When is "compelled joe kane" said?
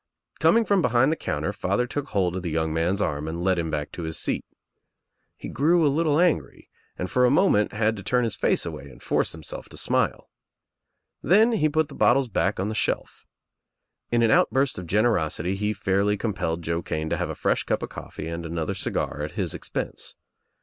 16.17-17.11